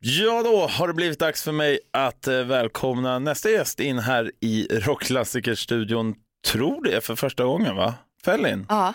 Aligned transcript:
Ja, 0.00 0.42
då 0.42 0.66
har 0.66 0.88
det 0.88 0.94
blivit 0.94 1.18
dags 1.18 1.42
för 1.42 1.52
mig 1.52 1.78
att 1.92 2.26
eh, 2.28 2.38
välkomna 2.44 3.18
nästa 3.18 3.50
gäst 3.50 3.80
in 3.80 3.98
här 3.98 4.30
i 4.40 4.66
Rockklassikerstudion. 4.70 6.14
Tror 6.46 6.84
det 6.84 7.00
för 7.04 7.16
första 7.16 7.44
gången, 7.44 7.76
va? 7.76 7.94
Fällin, 8.24 8.66
Ja, 8.68 8.94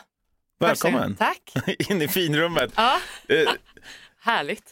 välkommen 0.59 1.15
tack. 1.15 1.53
in 1.89 2.01
i 2.01 2.07
finrummet. 2.07 2.71
Ja, 2.75 2.99
Eh, 3.27 3.49
härligt. 4.21 4.63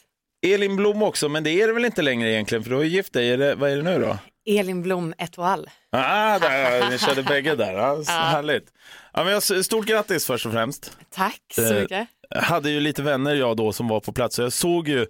Elin 0.46 0.76
Blom 0.76 1.02
också, 1.02 1.28
men 1.28 1.44
det 1.44 1.50
är 1.62 1.66
det 1.66 1.72
väl 1.72 1.84
inte 1.84 2.02
längre 2.02 2.30
egentligen, 2.32 2.62
för 2.64 2.70
du 2.70 2.76
har 2.76 2.82
ju 2.82 2.88
gift 2.90 3.12
dig. 3.12 3.30
Är 3.30 3.38
det, 3.38 3.54
vad 3.54 3.70
är 3.70 3.76
det 3.76 3.82
nu 3.82 3.98
då? 3.98 4.18
Elin 4.46 4.82
Blom 4.82 5.14
Etoile. 5.18 5.70
Ah, 5.90 6.38
där, 6.38 6.90
ni 6.90 6.98
körde 6.98 7.22
bägge 7.22 7.54
där. 7.54 7.72
Ja, 7.72 7.96
så 8.04 8.12
Härligt. 8.12 8.72
Ja, 9.12 9.24
men 9.24 9.32
jag, 9.32 9.64
stort 9.64 9.86
grattis 9.86 10.26
först 10.26 10.46
och 10.46 10.52
främst. 10.52 10.96
Tack 11.14 11.40
så 11.54 11.74
Eh, 11.74 11.80
mycket. 11.80 12.08
Jag 12.30 12.42
hade 12.42 12.70
ju 12.70 12.80
lite 12.80 13.02
vänner 13.02 13.34
jag 13.34 13.56
då 13.56 13.72
som 13.72 13.88
var 13.88 14.00
på 14.00 14.12
plats. 14.12 14.36
Så 14.36 14.42
jag 14.42 14.52
såg 14.52 14.88
ju 14.88 15.06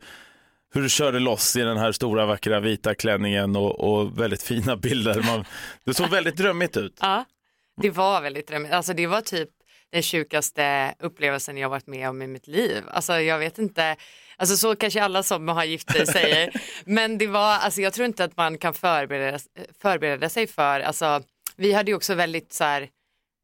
hur 0.72 0.82
du 0.82 0.88
körde 0.88 1.18
loss 1.18 1.56
i 1.56 1.60
den 1.60 1.76
här 1.76 1.92
stora 1.92 2.26
vackra 2.26 2.60
vita 2.60 2.94
klänningen 2.94 3.56
och, 3.56 3.80
och 3.80 4.20
väldigt 4.20 4.42
fina 4.42 4.76
bilder. 4.76 5.22
Man, 5.22 5.44
det 5.84 5.94
såg 5.94 6.10
väldigt 6.10 6.36
drömmigt 6.36 6.76
ut. 6.76 6.98
Ja, 7.00 7.24
det 7.82 7.90
var 7.90 8.20
väldigt 8.20 8.48
drömmigt. 8.48 8.72
Alltså 8.72 8.92
det 8.92 9.06
var 9.06 9.20
typ 9.20 9.48
den 9.92 10.02
sjukaste 10.02 10.94
upplevelsen 10.98 11.58
jag 11.58 11.68
varit 11.68 11.86
med 11.86 12.08
om 12.08 12.22
i 12.22 12.26
mitt 12.26 12.46
liv. 12.46 12.82
Alltså 12.90 13.20
jag 13.20 13.38
vet 13.38 13.58
inte, 13.58 13.96
alltså 14.36 14.56
så 14.56 14.76
kanske 14.76 15.02
alla 15.02 15.22
som 15.22 15.48
har 15.48 15.64
gift 15.64 15.92
sig 15.92 16.06
säger. 16.06 16.50
Men 16.84 17.18
det 17.18 17.26
var, 17.26 17.54
alltså 17.54 17.80
jag 17.80 17.92
tror 17.92 18.06
inte 18.06 18.24
att 18.24 18.36
man 18.36 18.58
kan 18.58 18.74
förbereda, 18.74 19.38
förbereda 19.82 20.28
sig 20.28 20.46
för, 20.46 20.80
alltså 20.80 21.22
vi 21.56 21.72
hade 21.72 21.90
ju 21.90 21.96
också 21.96 22.14
väldigt 22.14 22.52
så 22.52 22.64
här 22.64 22.88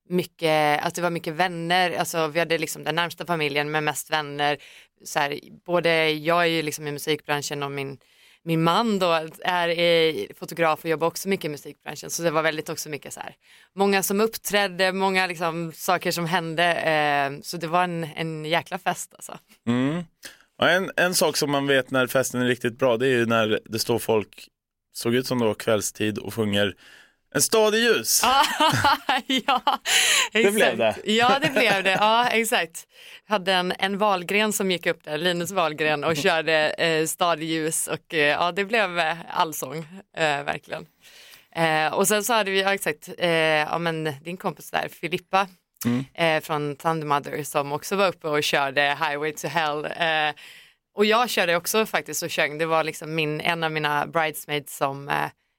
mycket, 0.08 0.82
alltså 0.82 1.00
det 1.00 1.02
var 1.02 1.10
mycket 1.10 1.34
vänner, 1.34 1.90
alltså 1.90 2.28
vi 2.28 2.38
hade 2.38 2.58
liksom 2.58 2.84
den 2.84 2.94
närmsta 2.94 3.26
familjen 3.26 3.70
med 3.70 3.82
mest 3.82 4.10
vänner. 4.10 4.58
Så 5.04 5.18
här, 5.18 5.38
både 5.66 6.10
jag 6.10 6.42
är 6.42 6.46
ju 6.46 6.62
liksom 6.62 6.86
i 6.86 6.92
musikbranschen 6.92 7.62
och 7.62 7.70
min, 7.70 7.98
min 8.42 8.62
man 8.62 8.98
då 8.98 9.12
är 9.42 10.34
fotograf 10.34 10.84
och 10.84 10.90
jobbar 10.90 11.06
också 11.06 11.28
mycket 11.28 11.44
i 11.44 11.48
musikbranschen 11.48 12.10
så 12.10 12.22
det 12.22 12.30
var 12.30 12.42
väldigt 12.42 12.68
också 12.68 12.88
mycket 12.88 13.12
så 13.12 13.20
här, 13.20 13.34
många 13.74 14.02
som 14.02 14.20
uppträdde, 14.20 14.92
många 14.92 15.26
liksom 15.26 15.72
saker 15.74 16.10
som 16.10 16.26
hände, 16.26 16.74
eh, 16.74 17.40
så 17.42 17.56
det 17.56 17.66
var 17.66 17.84
en, 17.84 18.04
en 18.04 18.44
jäkla 18.44 18.78
fest 18.78 19.14
alltså. 19.14 19.38
Mm. 19.66 20.04
Och 20.58 20.68
en, 20.70 20.90
en 20.96 21.14
sak 21.14 21.36
som 21.36 21.50
man 21.50 21.66
vet 21.66 21.90
när 21.90 22.06
festen 22.06 22.40
är 22.40 22.46
riktigt 22.46 22.78
bra 22.78 22.96
det 22.96 23.06
är 23.06 23.10
ju 23.10 23.26
när 23.26 23.60
det 23.64 23.78
står 23.78 23.98
folk, 23.98 24.48
såg 24.92 25.14
ut 25.14 25.26
som 25.26 25.38
det 25.38 25.44
var 25.44 25.54
kvällstid 25.54 26.18
och 26.18 26.34
sjunger 26.34 26.74
en 27.38 27.42
stad 27.42 27.74
i 27.74 27.78
ljus. 27.78 28.22
ja, 29.26 29.62
Det 30.32 30.52
blev 30.52 30.56
exakt. 30.56 30.78
det. 31.04 31.12
Ja, 31.12 31.38
det 31.42 31.50
blev 31.50 31.84
det. 31.84 31.90
Ja, 32.00 32.28
exakt. 32.28 32.86
Jag 33.26 33.32
hade 33.34 33.52
en, 33.52 33.72
en 33.78 33.98
Wahlgren 33.98 34.52
som 34.52 34.70
gick 34.70 34.86
upp 34.86 35.04
där, 35.04 35.18
Linus 35.18 35.50
Wahlgren, 35.50 36.04
och 36.04 36.16
körde 36.16 36.70
eh, 36.70 37.06
Stadljus 37.06 37.86
och 37.86 38.14
eh, 38.14 38.20
ja, 38.20 38.52
det 38.52 38.64
blev 38.64 38.98
eh, 38.98 39.16
allsång, 39.30 39.78
eh, 40.16 40.42
verkligen. 40.42 40.86
Eh, 41.54 41.94
och 41.94 42.08
sen 42.08 42.24
så 42.24 42.32
hade 42.32 42.50
vi, 42.50 42.60
ja, 42.62 42.74
exakt, 42.74 43.08
eh, 43.18 43.30
ja, 43.30 43.78
men 43.78 44.12
din 44.24 44.36
kompis 44.36 44.70
där, 44.70 44.88
Filippa, 45.00 45.48
eh, 46.14 46.40
från 46.40 46.76
Thunder 46.76 47.06
Mother, 47.06 47.42
som 47.42 47.72
också 47.72 47.96
var 47.96 48.08
uppe 48.08 48.28
och 48.28 48.42
körde 48.42 48.82
Highway 48.82 49.32
to 49.32 49.46
Hell. 49.48 49.86
Och 50.94 51.04
jag 51.04 51.30
körde 51.30 51.56
också 51.56 51.86
faktiskt 51.86 52.22
och 52.22 52.32
sjöng, 52.32 52.58
det 52.58 52.66
var 52.66 52.84
liksom 52.84 53.14
min, 53.14 53.40
en 53.40 53.64
av 53.64 53.72
mina 53.72 54.06
bridesmaids 54.06 54.76
som 54.76 55.10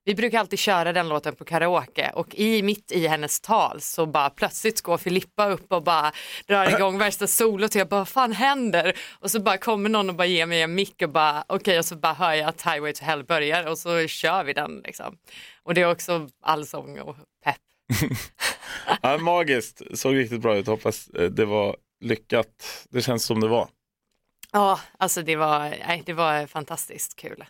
vi 0.09 0.15
brukar 0.15 0.39
alltid 0.39 0.59
köra 0.59 0.93
den 0.93 1.09
låten 1.09 1.35
på 1.35 1.45
karaoke 1.45 2.11
och 2.15 2.35
i 2.35 2.61
mitt 2.61 2.91
i 2.91 3.07
hennes 3.07 3.39
tal 3.39 3.81
så 3.81 4.05
bara 4.05 4.29
plötsligt 4.29 4.81
går 4.81 4.97
Filippa 4.97 5.49
upp 5.49 5.71
och 5.71 5.83
bara 5.83 6.11
drar 6.47 6.75
igång 6.75 6.97
värsta 6.97 7.27
solot 7.27 7.75
och 7.75 7.81
jag 7.81 7.87
bara 7.87 7.99
vad 7.99 8.07
fan 8.07 8.31
händer? 8.31 8.93
Och 9.19 9.31
så 9.31 9.39
bara 9.39 9.57
kommer 9.57 9.89
någon 9.89 10.09
och 10.09 10.15
bara 10.15 10.27
ger 10.27 10.45
mig 10.45 10.61
en 10.61 10.75
mick 10.75 11.01
och 11.01 11.09
bara 11.09 11.43
okej 11.47 11.79
och 11.79 11.85
så 11.85 11.95
bara 11.95 12.13
hör 12.13 12.33
jag 12.33 12.49
att 12.49 12.61
Highway 12.61 12.93
to 12.93 13.05
Hell 13.05 13.23
börjar 13.23 13.67
och 13.67 13.77
så 13.77 14.07
kör 14.07 14.43
vi 14.43 14.53
den 14.53 14.81
liksom. 14.85 15.17
Och 15.63 15.73
det 15.73 15.81
är 15.81 15.91
också 15.91 16.29
allsång 16.43 16.99
och 16.99 17.15
pepp. 17.43 17.61
Ja, 19.01 19.17
magiskt, 19.17 19.81
såg 19.93 20.15
riktigt 20.15 20.41
bra 20.41 20.57
ut. 20.57 20.67
Hoppas 20.67 21.07
eh, 21.07 21.29
det 21.29 21.45
var 21.45 21.75
lyckat. 22.01 22.87
Det 22.89 23.01
känns 23.01 23.25
som 23.25 23.39
det 23.39 23.47
var. 23.47 23.67
Ja, 24.51 24.79
alltså 24.97 25.21
det 25.21 25.35
var, 25.35 25.59
nej, 25.59 26.03
det 26.05 26.13
var 26.13 26.47
fantastiskt 26.47 27.15
kul. 27.15 27.43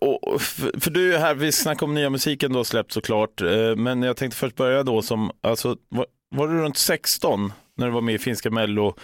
Och, 0.00 0.28
och 0.28 0.42
för, 0.42 0.90
du 0.90 1.14
är 1.14 1.18
här, 1.18 1.34
vi 1.34 1.52
snackar 1.52 1.86
om 1.86 1.94
nya 1.94 2.10
musiken 2.10 2.52
du 2.52 2.56
har 2.56 2.64
släppt 2.64 2.92
såklart, 2.92 3.40
eh, 3.40 3.76
men 3.76 4.02
jag 4.02 4.16
tänkte 4.16 4.38
först 4.38 4.56
börja 4.56 4.82
då 4.82 5.02
som, 5.02 5.30
alltså, 5.40 5.76
var, 5.88 6.06
var 6.30 6.48
du 6.48 6.54
runt 6.54 6.78
16 6.78 7.52
när 7.76 7.86
du 7.86 7.92
var 7.92 8.00
med 8.00 8.14
i 8.14 8.18
finska 8.18 8.50
mello 8.50 8.96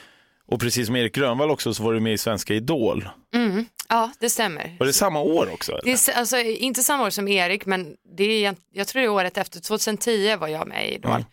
och 0.47 0.61
precis 0.61 0.87
som 0.87 0.97
Erik 0.97 1.15
Grönvall 1.15 1.51
också 1.51 1.75
så 1.75 1.83
var 1.83 1.93
du 1.93 2.01
med 2.01 2.13
i 2.13 2.19
Svenska 2.19 2.55
Idol. 2.55 3.09
Mm. 3.35 3.67
Ja, 3.89 4.13
det 4.21 4.31
stämmer. 4.31 4.77
Var 4.79 4.87
det 4.87 4.93
samma 4.93 5.21
år 5.21 5.53
också? 5.53 5.73
eller? 5.73 5.83
Det 5.85 6.09
är, 6.09 6.19
alltså, 6.19 6.39
inte 6.39 6.83
samma 6.83 7.05
år 7.05 7.11
som 7.11 7.29
Erik, 7.29 7.67
men 7.67 7.97
det 8.17 8.45
är, 8.45 8.57
jag 8.73 8.87
tror 8.87 9.01
det 9.01 9.07
är 9.07 9.11
året 9.11 9.39
efter, 9.39 9.61
2010 9.61 10.37
var 10.37 10.49
jag 10.49 10.69
med 10.69 10.89
i 10.89 10.95
Idol. 10.95 11.25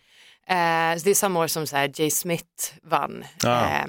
Eh, 0.48 0.98
så 0.98 1.04
det 1.04 1.10
är 1.10 1.14
samma 1.14 1.40
år 1.40 1.46
som 1.46 1.66
så 1.66 1.76
här, 1.76 1.92
Jay 1.94 2.10
Smith 2.10 2.74
vann. 2.82 3.24
Ah. 3.44 3.64
Eh, 3.64 3.86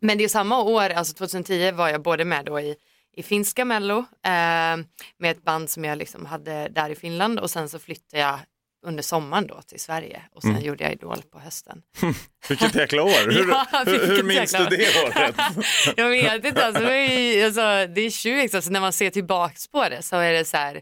men 0.00 0.18
det 0.18 0.24
är 0.24 0.28
samma 0.28 0.62
år, 0.62 0.90
alltså 0.90 1.14
2010 1.14 1.70
var 1.70 1.88
jag 1.88 2.02
både 2.02 2.24
med 2.24 2.44
då 2.44 2.60
i, 2.60 2.76
i 3.16 3.22
finska 3.22 3.64
mello 3.64 3.98
eh, 3.98 4.76
med 5.18 5.30
ett 5.30 5.44
band 5.44 5.70
som 5.70 5.84
jag 5.84 5.98
liksom 5.98 6.26
hade 6.26 6.68
där 6.68 6.90
i 6.90 6.94
Finland 6.94 7.38
och 7.40 7.50
sen 7.50 7.68
så 7.68 7.78
flyttade 7.78 8.22
jag 8.22 8.38
under 8.86 9.02
sommaren 9.02 9.46
då 9.46 9.62
till 9.62 9.80
Sverige 9.80 10.22
och 10.32 10.42
sen 10.42 10.60
gjorde 10.62 10.84
jag 10.84 10.92
Idol 10.92 11.22
på 11.22 11.38
hösten. 11.38 11.82
Vilket 12.48 12.74
jäkla 12.74 13.02
år! 13.02 13.30
Hur, 13.32 13.48
Ja, 13.48 13.66
hur, 13.86 14.06
hur 14.06 14.22
minns 14.22 14.52
du 14.52 14.64
det 14.64 15.04
året? 15.04 15.36
jag 15.96 16.08
vet 16.08 16.44
inte, 16.44 16.66
alltså, 16.66 16.82
det, 16.82 16.96
är, 16.96 17.44
alltså, 17.44 17.94
det 17.94 18.00
är 18.00 18.10
sjukt, 18.10 18.54
alltså, 18.54 18.70
när 18.70 18.80
man 18.80 18.92
ser 18.92 19.10
tillbaks 19.10 19.68
på 19.68 19.88
det 19.88 20.02
så 20.02 20.16
är 20.16 20.32
det 20.32 20.44
så 20.44 20.56
här, 20.56 20.80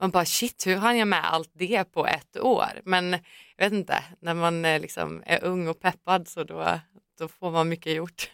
man 0.00 0.10
bara 0.10 0.24
shit 0.24 0.66
hur 0.66 0.76
hann 0.76 0.98
jag 0.98 1.08
med 1.08 1.32
allt 1.32 1.50
det 1.54 1.84
på 1.84 2.06
ett 2.06 2.36
år? 2.40 2.80
Men 2.84 3.12
jag 3.56 3.64
vet 3.64 3.72
inte, 3.72 4.04
när 4.20 4.34
man 4.34 4.62
liksom 4.62 5.22
är 5.26 5.44
ung 5.44 5.68
och 5.68 5.80
peppad 5.80 6.28
så 6.28 6.44
då, 6.44 6.80
då 7.18 7.28
får 7.28 7.50
man 7.50 7.68
mycket 7.68 7.92
gjort. 7.92 8.30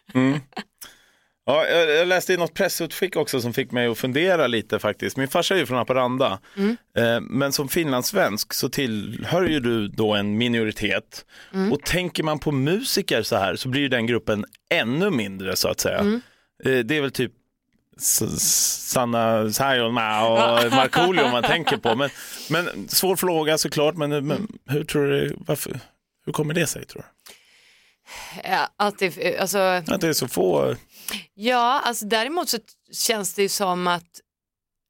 Ja, 1.44 1.66
jag, 1.66 2.08
läste 2.08 2.32
i 2.32 2.36
något 2.36 2.54
pressutskick 2.54 3.16
också 3.16 3.40
som 3.40 3.52
fick 3.52 3.72
mig 3.72 3.86
att 3.86 3.98
fundera 3.98 4.46
lite 4.46 4.78
faktiskt. 4.78 5.16
Min 5.16 5.28
farsa 5.28 5.54
är 5.54 5.58
ju 5.58 5.66
från 5.66 5.78
Haparanda, 5.78 6.38
eh, 6.96 7.20
men 7.20 7.52
som 7.52 7.68
finlandssvensk 7.68 8.52
så 8.52 8.68
tillhör 8.68 9.42
ju 9.42 9.60
du 9.60 9.88
då 9.88 10.14
en 10.14 10.38
minoritet. 10.38 11.24
Och 11.72 11.82
tänker 11.82 12.22
man 12.22 12.38
på 12.38 12.52
musiker 12.52 13.22
så 13.22 13.36
här 13.36 13.56
så 13.56 13.68
blir 13.68 13.80
ju 13.80 13.88
den 13.88 14.06
gruppen 14.06 14.44
ännu 14.70 15.10
mindre 15.10 15.56
så 15.56 15.68
att 15.68 15.80
säga. 15.80 16.20
Eh, 16.64 16.78
det 16.78 16.96
är 16.96 17.00
väl 17.00 17.10
typ 17.10 17.32
Sanna 17.98 19.50
Saijonmaa 19.50 20.26
och 20.28 20.72
Markoolio 20.72 21.30
man 21.30 21.42
tänker 21.42 21.76
på. 21.76 21.96
Men, 21.96 22.10
men 22.50 22.88
svår 22.88 23.16
fråga 23.16 23.58
såklart, 23.58 23.96
men, 23.96 24.26
men 24.26 24.48
hur 24.68 24.84
tror 24.84 25.06
du, 25.06 25.36
varför, 25.46 25.80
hur 26.26 26.32
kommer 26.32 26.54
det 26.54 26.66
sig 26.66 26.84
tror 26.84 27.02
du? 27.02 27.08
Ja, 28.44 28.68
att 28.76 28.98
det, 28.98 29.38
alltså, 29.38 29.58
Att 29.58 30.00
det 30.00 30.08
är 30.08 30.12
så 30.12 30.28
få? 30.28 30.76
ja, 31.34 31.80
alltså 31.84 32.04
däremot 32.06 32.48
så 32.48 32.58
känns 32.92 33.34
det 33.34 33.42
ju 33.42 33.48
som 33.48 33.86
att, 33.86 34.20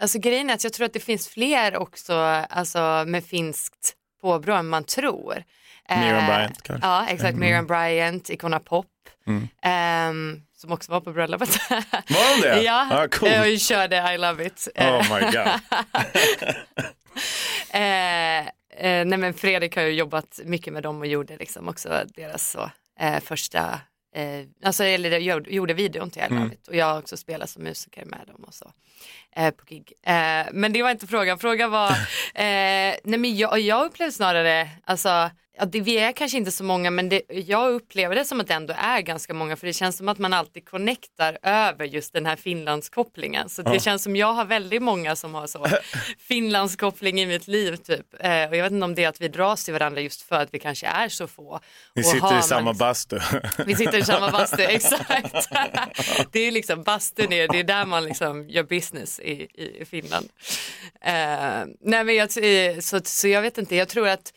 alltså 0.02 0.18
grejen 0.18 0.50
är 0.50 0.54
att 0.54 0.64
jag 0.64 0.72
tror 0.72 0.86
att 0.86 0.92
det 0.92 1.00
finns 1.00 1.28
fler 1.28 1.76
också 1.76 2.14
alltså, 2.50 3.04
med 3.06 3.24
finskt 3.24 3.94
påbrå 4.22 4.54
än 4.54 4.68
man 4.68 4.84
tror. 4.84 5.44
Miriam 5.88 6.16
Eh, 6.18 6.26
Bryant 6.26 6.62
kanske? 6.62 6.86
Ja, 6.88 7.06
exakt. 7.08 7.36
Miriam 7.38 7.66
Bryant, 7.66 8.30
Icona 8.30 8.60
Pop, 8.60 8.86
Mm. 9.26 9.48
ehm, 9.62 10.42
som 10.56 10.72
också 10.72 10.92
var 10.92 11.00
på 11.00 11.12
bröllopet. 11.12 11.70
Var 11.70 12.36
de 12.36 12.48
det? 12.48 12.62
ja, 12.62 12.88
Ah, 12.90 13.08
coolt. 13.08 13.32
och 13.54 13.60
körde 13.60 14.14
I 14.14 14.18
love 14.18 14.46
it. 14.46 14.68
Oh 14.76 15.14
my 15.14 15.20
god. 15.20 15.60
Eh, 17.70 18.38
eh, 18.38 19.04
nej 19.06 19.18
men 19.18 19.34
Fredrik 19.34 19.76
har 19.76 19.82
ju 19.82 19.92
jobbat 19.92 20.40
mycket 20.44 20.72
med 20.72 20.82
dem 20.82 21.00
och 21.00 21.06
gjorde 21.06 21.36
liksom 21.36 21.68
också 21.68 22.04
deras 22.16 22.50
så, 22.50 22.70
eh, 23.02 23.20
första, 23.20 23.80
eh, 24.14 24.46
alltså 24.64 24.84
eller 24.84 25.18
gjorde, 25.18 25.50
gjorde 25.54 25.74
videon 25.74 26.10
till 26.10 26.22
I 26.22 26.24
Mm. 26.24 26.50
och 26.68 26.76
jag 26.76 26.86
har 26.86 26.98
också 26.98 27.16
spelat 27.16 27.50
som 27.50 27.62
musiker 27.62 28.04
med 28.04 28.20
dem 28.26 28.44
och 28.44 28.54
så. 28.54 28.72
Eh, 29.36 29.50
på 29.50 29.64
gig. 29.64 29.92
Eh, 30.06 30.46
men 30.52 30.72
det 30.72 30.82
var 30.82 30.90
inte 30.90 31.06
frågan, 31.06 31.38
frågan 31.38 31.70
var, 31.70 31.90
eh, 32.34 32.94
nej 33.04 33.18
men 33.18 33.36
jag, 33.36 33.60
jag 33.60 33.86
upplevde 33.86 34.12
snarare, 34.12 34.68
alltså 34.84 35.30
Ja, 35.58 35.64
det, 35.64 35.80
vi 35.80 35.98
är 35.98 36.12
kanske 36.12 36.38
inte 36.38 36.52
så 36.52 36.64
många 36.64 36.90
men 36.90 37.08
det, 37.08 37.22
jag 37.28 37.72
upplever 37.72 38.14
det 38.14 38.24
som 38.24 38.40
att 38.40 38.46
det 38.48 38.54
ändå 38.54 38.74
är 38.76 39.00
ganska 39.00 39.34
många 39.34 39.56
för 39.56 39.66
det 39.66 39.72
känns 39.72 39.96
som 39.96 40.08
att 40.08 40.18
man 40.18 40.32
alltid 40.32 40.68
connectar 40.68 41.38
över 41.42 41.84
just 41.84 42.12
den 42.12 42.26
här 42.26 42.36
Finlandskopplingen. 42.36 43.48
Så 43.48 43.62
det 43.62 43.80
känns 43.80 44.02
som 44.02 44.16
jag 44.16 44.32
har 44.32 44.44
väldigt 44.44 44.82
många 44.82 45.16
som 45.16 45.34
har 45.34 45.46
så 45.46 45.66
Finlandskoppling 46.18 47.20
i 47.20 47.26
mitt 47.26 47.48
liv 47.48 47.76
typ. 47.76 48.06
Eh, 48.20 48.48
och 48.48 48.56
jag 48.56 48.62
vet 48.62 48.72
inte 48.72 48.84
om 48.84 48.94
det 48.94 49.04
är 49.04 49.08
att 49.08 49.20
vi 49.20 49.28
dras 49.28 49.64
till 49.64 49.72
varandra 49.72 50.00
just 50.00 50.22
för 50.22 50.36
att 50.36 50.54
vi 50.54 50.58
kanske 50.58 50.86
är 50.86 51.08
så 51.08 51.26
få. 51.26 51.60
Och 51.96 52.04
sitter 52.04 52.20
har 52.20 52.30
i 52.30 52.34
man 52.34 52.42
samma 52.42 52.70
liksom- 52.70 52.86
bastu. 52.86 53.18
vi 53.66 53.74
sitter 53.74 53.98
i 53.98 54.04
samma 54.04 54.30
bastu, 54.30 54.62
exakt. 54.68 55.48
det 56.32 56.40
är 56.40 56.50
liksom 56.50 56.82
bastun, 56.82 57.32
är, 57.32 57.48
det 57.48 57.58
är 57.58 57.64
där 57.64 57.86
man 57.86 58.04
liksom 58.04 58.48
gör 58.48 58.62
business 58.62 59.20
i, 59.20 59.48
i 59.80 59.84
Finland. 59.84 60.28
Eh, 61.00 61.64
nej 61.80 62.04
men 62.04 62.14
jag, 62.14 62.32
så, 62.84 63.00
så 63.04 63.28
jag 63.28 63.42
vet 63.42 63.58
inte, 63.58 63.76
jag 63.76 63.88
tror 63.88 64.08
att 64.08 64.32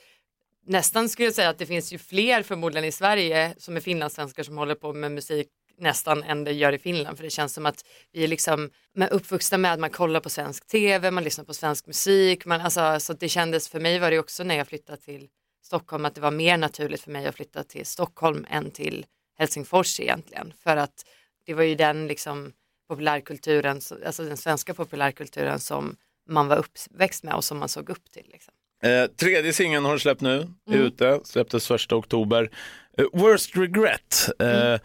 nästan 0.66 1.10
skulle 1.10 1.28
jag 1.28 1.36
säga 1.36 1.50
att 1.50 1.58
det 1.58 1.66
finns 1.66 1.94
ju 1.94 1.98
fler 1.98 2.44
förmodligen 2.44 2.86
i 2.86 2.92
Sverige 2.92 3.56
som 3.58 3.76
är 3.76 3.82
finlandssvenskar 3.82 4.44
som 4.44 4.58
håller 4.58 4.76
på 4.76 4.94
med 4.94 5.12
musik 5.12 5.48
nästan 5.78 6.24
än 6.24 6.44
det 6.44 6.52
gör 6.52 6.74
i 6.74 6.78
Finland 6.78 7.18
för 7.18 7.24
det 7.24 7.30
känns 7.30 7.54
som 7.54 7.66
att 7.66 7.86
vi 8.12 8.24
är 8.24 8.28
liksom 8.28 8.70
med 8.94 9.12
uppvuxna 9.12 9.58
med 9.58 9.74
att 9.74 9.80
man 9.80 9.90
kollar 9.90 10.20
på 10.20 10.30
svensk 10.30 10.68
tv, 10.68 11.12
man 11.12 11.24
lyssnar 11.24 11.46
på 11.46 11.54
svensk 11.54 11.88
musik, 11.88 12.46
man, 12.46 12.62
alltså, 12.62 13.00
så 13.00 13.14
det 13.14 13.30
kändes 13.30 13.70
för 13.70 13.80
mig 13.80 14.00
var 14.00 14.12
det 14.12 14.20
också 14.20 14.44
när 14.44 14.56
jag 14.56 14.68
flyttade 14.68 15.02
till 15.02 15.30
Stockholm 15.64 16.06
att 16.06 16.16
det 16.16 16.22
var 16.22 16.32
mer 16.32 16.58
naturligt 16.58 17.02
för 17.02 17.12
mig 17.12 17.26
att 17.26 17.36
flytta 17.36 17.64
till 17.64 17.86
Stockholm 17.86 18.46
än 18.50 18.72
till 18.72 19.06
Helsingfors 19.38 20.00
egentligen 20.00 20.54
för 20.64 20.78
att 20.78 21.06
det 21.46 21.54
var 21.54 21.64
ju 21.64 21.76
den 21.76 22.08
liksom 22.08 22.54
populärkulturen, 22.88 23.82
alltså 24.06 24.24
den 24.24 24.38
svenska 24.38 24.74
populärkulturen 24.74 25.60
som 25.60 25.96
man 26.30 26.48
var 26.48 26.58
uppväxt 26.58 27.24
med 27.24 27.34
och 27.34 27.44
som 27.44 27.58
man 27.58 27.70
såg 27.70 27.90
upp 27.90 28.12
till. 28.12 28.26
Liksom. 28.32 28.54
Eh, 28.84 29.06
tredje 29.06 29.54
singeln 29.54 29.86
har 29.86 29.94
du 29.94 30.00
släppt 30.00 30.22
nu, 30.22 30.48
mm. 30.70 30.82
ute, 30.82 31.20
släpptes 31.24 31.68
första 31.68 31.96
oktober. 31.96 32.50
Eh, 32.98 33.06
Worst 33.14 33.58
Regret. 33.58 34.30
Eh, 34.40 34.66
mm. 34.66 34.80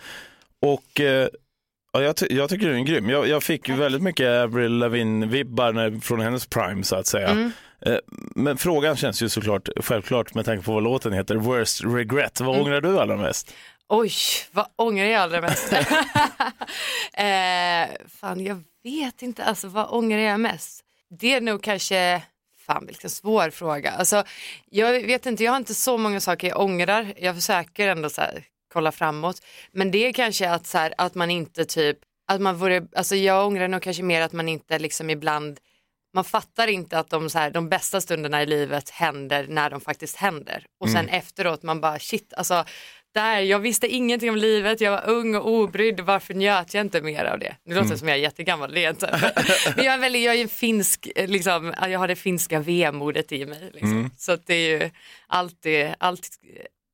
Och 0.63 1.01
eh, 1.01 1.29
ja, 1.93 2.03
jag, 2.03 2.17
ty 2.17 2.27
jag, 2.31 2.51
tycker 2.51 2.69
den 2.69 2.79
är 2.79 2.85
grym. 2.85 3.11
Jag, 3.11 3.29
jag 3.29 3.43
fick 3.43 3.69
ju 3.69 3.75
väldigt 3.75 4.03
mycket 4.03 4.29
Avril 4.29 4.73
Lavigne-vibbar 4.73 6.01
från 6.01 6.21
hennes 6.21 6.47
prime 6.47 6.85
så 6.85 6.97
att 6.97 7.07
säga. 7.07 7.29
Mm. 7.29 7.53
Eh, 7.87 7.99
men 8.35 8.57
frågan 8.57 8.97
känns 8.97 9.23
ju 9.23 9.29
såklart 9.29 9.69
självklart 9.77 10.35
med 10.35 10.45
tanke 10.45 10.65
på 10.65 10.73
vad 10.73 10.83
låten 10.83 11.13
heter, 11.13 11.35
Worst 11.35 11.85
Regret. 11.85 12.41
Vad 12.41 12.55
mm. 12.55 12.67
ångrar 12.67 12.81
du 12.81 12.99
allra 12.99 13.17
mest? 13.17 13.55
Oj, 13.89 14.13
vad 14.53 14.67
ångrar 14.77 15.05
jag 15.05 15.21
allra 15.21 15.41
mest? 15.41 15.73
eh, 17.13 17.87
fan, 18.21 18.45
jag 18.45 18.63
vet 18.83 19.23
inte, 19.23 19.45
alltså 19.45 19.69
vad 19.69 19.87
ångrar 19.91 20.19
jag 20.19 20.41
mest? 20.41 20.85
Det 21.21 21.35
är 21.35 21.41
nog 21.41 21.63
kanske, 21.63 22.23
fan 22.73 22.87
vilken 22.87 23.11
svår 23.11 23.51
fråga. 23.51 23.91
Alltså, 23.91 24.25
jag 24.71 24.93
vet 24.93 25.27
inte, 25.27 25.45
jag 25.45 25.53
har 25.53 25.57
inte 25.57 25.75
så 25.75 25.99
många 25.99 26.21
saker 26.21 26.49
jag 26.49 26.61
ångrar. 26.61 27.13
Jag 27.17 27.35
försöker 27.35 27.89
ändå 27.89 28.11
så 28.11 28.21
här, 28.21 28.45
kolla 28.73 28.93
framåt. 28.93 29.41
Men 29.73 29.91
det 29.91 30.07
är 30.07 30.13
kanske 30.13 30.51
att, 30.51 30.67
så 30.67 30.79
här, 30.79 30.95
att 30.99 31.15
man 31.15 31.31
inte 31.31 31.65
typ, 31.65 31.99
att 32.33 32.41
man 32.41 32.57
vore, 32.57 32.87
alltså 32.97 33.17
jag 33.17 33.47
ångrar 33.47 33.69
nog 33.69 33.83
kanske 33.83 34.03
mer 34.03 34.23
att 34.23 34.33
man 34.33 34.49
inte 34.49 34.79
liksom 34.79 35.11
ibland 35.11 35.61
man 36.15 36.25
fattar 36.25 36.69
inte 36.69 36.99
att 36.99 37.11
de, 37.11 37.31
så 37.31 37.39
här, 37.39 37.51
de 37.51 37.69
bästa 37.69 38.01
stunderna 38.01 38.43
i 38.43 38.47
livet 38.47 38.91
händer 38.91 39.47
när 39.49 39.71
de 39.71 39.81
faktiskt 39.81 40.17
händer. 40.17 40.67
Och 40.81 40.89
sen 40.89 41.09
mm. 41.09 41.15
efteråt 41.15 41.63
man 41.63 41.81
bara 41.81 41.99
shit, 41.99 42.35
alltså 42.37 42.65
där, 43.15 43.41
jag 43.41 43.59
visste 43.59 43.87
ingenting 43.87 44.31
om 44.31 44.37
livet, 44.37 44.81
jag 44.81 44.91
var 44.91 45.09
ung 45.09 45.35
och 45.35 45.49
obrydd, 45.51 46.01
varför 46.01 46.35
njöt 46.35 46.75
jag 46.75 46.81
inte 46.81 47.01
mer 47.03 47.25
av 47.25 47.39
det? 47.39 47.57
Nu 47.65 47.75
låter 47.75 47.83
det 47.83 47.87
mm. 47.87 47.99
som 47.99 48.09
jag 48.09 48.17
är 48.17 48.23
jättegammal, 48.23 48.75
det 48.75 48.85
är 48.85 48.91
inte. 48.91 49.33
Men 49.77 49.85
jag 49.85 49.95
är, 49.95 49.99
väldigt, 49.99 50.25
jag 50.25 50.35
är 50.35 50.43
en 50.43 50.49
finsk, 50.49 51.09
liksom, 51.17 51.75
jag 51.89 51.99
har 51.99 52.09
det 52.09 52.17
finska 52.17 52.61
vemodet 52.61 53.33
i 53.33 53.47
mig. 53.47 53.71
Liksom. 53.73 53.93
Mm. 53.93 54.11
Så 54.17 54.37
det 54.47 54.55
är 54.55 54.81
ju 54.81 54.91
alltid, 55.27 55.95
allt, 55.99 56.29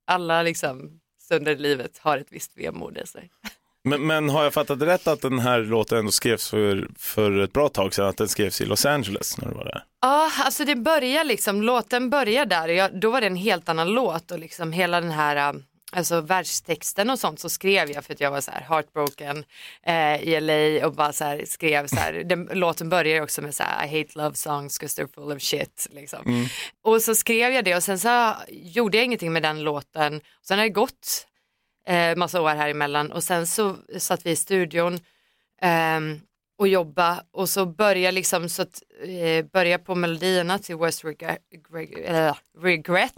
alla 0.06 0.42
liksom, 0.42 1.00
stunder 1.22 1.52
i 1.52 1.58
livet 1.58 1.98
har 1.98 2.18
ett 2.18 2.28
visst 2.30 2.58
vemod 2.58 2.98
i 2.98 3.06
sig. 3.06 3.30
Men, 3.84 4.06
men, 4.06 4.28
har 4.28 4.44
jag 4.44 4.54
fattat 4.54 4.82
rätt 4.82 5.06
att 5.06 5.20
den 5.20 5.38
här 5.38 5.60
låten 5.60 5.98
ändå 5.98 6.10
skrevs 6.10 6.50
för, 6.50 6.88
för 6.98 7.38
ett 7.38 7.52
bra 7.52 7.68
tag 7.68 7.94
sedan, 7.94 8.06
att 8.06 8.16
den 8.16 8.28
skrevs 8.28 8.60
i 8.60 8.64
Los 8.64 8.86
Angeles 8.86 9.38
när 9.38 9.48
du 9.48 9.54
var 9.54 9.64
där? 9.64 9.84
Ja, 10.00 10.30
alltså 10.44 10.64
det 10.64 10.76
börjar 10.76 11.24
liksom, 11.24 11.62
låten 11.62 12.10
börjar 12.10 12.46
där, 12.46 12.68
jag, 12.68 13.00
då 13.00 13.10
var 13.10 13.20
det 13.20 13.26
en 13.26 13.36
helt 13.36 13.68
annan 13.68 13.88
låt 13.88 14.30
och 14.30 14.38
liksom 14.38 14.72
hela 14.72 15.00
den 15.00 15.10
här 15.10 15.54
alltså 15.96 16.20
världstexten 16.20 17.10
och 17.10 17.18
sånt 17.18 17.40
så 17.40 17.48
skrev 17.48 17.90
jag 17.90 18.04
för 18.04 18.12
att 18.12 18.20
jag 18.20 18.30
var 18.30 18.40
så 18.40 18.50
här 18.50 18.60
heartbroken 18.60 19.44
eh, 19.82 20.22
i 20.22 20.40
LA 20.40 20.86
och 20.86 20.94
bara 20.94 21.12
så 21.12 21.24
här 21.24 21.44
skrev 21.46 21.86
så 21.86 21.96
här, 21.96 22.12
den, 22.12 22.48
låten 22.52 22.88
börjar 22.88 23.22
också 23.22 23.42
med 23.42 23.54
så 23.54 23.62
här 23.62 23.86
I 23.86 23.98
hate 23.98 24.18
love 24.18 24.34
songs 24.34 24.78
because 24.78 25.02
they're 25.02 25.14
full 25.14 25.32
of 25.32 25.42
shit 25.42 25.86
liksom. 25.90 26.26
Mm. 26.26 26.46
Och 26.82 27.02
så 27.02 27.14
skrev 27.14 27.52
jag 27.52 27.64
det 27.64 27.76
och 27.76 27.82
sen 27.82 27.98
så 27.98 28.34
gjorde 28.48 28.96
jag 28.96 29.04
ingenting 29.04 29.32
med 29.32 29.42
den 29.42 29.62
låten. 29.62 30.20
Sen 30.42 30.58
har 30.58 30.64
det 30.64 30.70
gått 30.70 31.26
eh, 31.86 32.16
massa 32.16 32.40
år 32.40 32.48
här 32.48 32.68
emellan 32.68 33.12
och 33.12 33.24
sen 33.24 33.46
så 33.46 33.76
satt 33.98 34.26
vi 34.26 34.30
i 34.30 34.36
studion 34.36 34.94
eh, 35.62 36.00
och 36.58 36.68
jobba 36.68 37.22
och 37.30 37.48
så 37.48 37.66
börja 37.66 38.10
liksom 38.10 38.48
så 38.48 38.62
att, 38.62 38.82
eh, 39.02 39.44
börja 39.52 39.78
på 39.78 39.94
melodierna 39.94 40.58
till 40.58 40.76
West 40.76 41.04
Regret, 41.04 41.38
äh, 42.04 42.34
regret. 42.58 43.12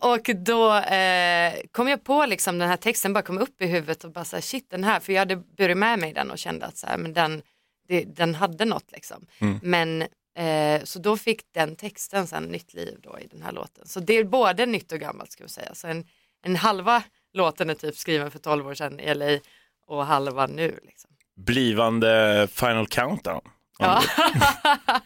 och 0.00 0.30
då 0.36 0.74
eh, 0.74 1.54
kom 1.72 1.88
jag 1.88 2.04
på 2.04 2.26
liksom 2.26 2.58
den 2.58 2.68
här 2.68 2.76
texten 2.76 3.12
bara 3.12 3.22
kom 3.22 3.38
upp 3.38 3.62
i 3.62 3.66
huvudet 3.66 4.04
och 4.04 4.12
bara 4.12 4.24
så 4.24 4.36
här, 4.36 4.40
shit 4.40 4.70
den 4.70 4.84
här, 4.84 5.00
för 5.00 5.12
jag 5.12 5.20
hade 5.20 5.36
burit 5.36 5.76
med 5.76 5.98
mig 5.98 6.12
den 6.12 6.30
och 6.30 6.38
kände 6.38 6.66
att 6.66 6.76
så 6.76 6.86
här, 6.86 6.98
men 6.98 7.12
den, 7.12 7.42
det, 7.88 8.04
den 8.04 8.34
hade 8.34 8.64
något 8.64 8.92
liksom. 8.92 9.26
Mm. 9.38 9.58
Men 9.62 10.02
eh, 10.38 10.84
så 10.84 10.98
då 10.98 11.16
fick 11.16 11.42
den 11.52 11.76
texten 11.76 12.26
sen 12.26 12.42
nytt 12.42 12.74
liv 12.74 12.98
då 13.02 13.18
i 13.20 13.26
den 13.26 13.42
här 13.42 13.52
låten. 13.52 13.86
Så 13.86 14.00
det 14.00 14.14
är 14.14 14.24
både 14.24 14.66
nytt 14.66 14.92
och 14.92 14.98
gammalt 14.98 15.32
ska 15.32 15.44
vi 15.44 15.50
säga. 15.50 15.74
Så 15.74 15.86
en, 15.86 16.06
en 16.42 16.56
halva 16.56 17.02
låten 17.32 17.70
är 17.70 17.74
typ 17.74 17.96
skriven 17.96 18.30
för 18.30 18.38
12 18.38 18.66
år 18.66 18.74
sedan 18.74 19.00
i 19.00 19.14
LA 19.14 19.38
och 19.86 20.06
halva 20.06 20.46
nu. 20.46 20.80
Liksom 20.82 21.10
blivande 21.36 22.48
Final 22.52 22.86
Countdown. 22.86 23.40
Ja. 23.78 24.02